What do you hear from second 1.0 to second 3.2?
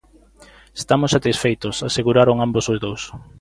satisfeitos", aseguraron ambos os dous.